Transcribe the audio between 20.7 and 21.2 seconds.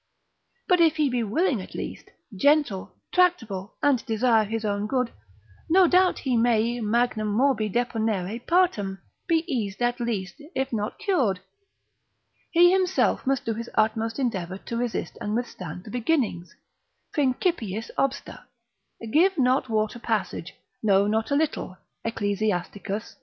no